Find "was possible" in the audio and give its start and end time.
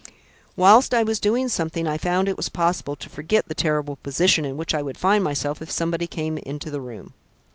2.35-2.95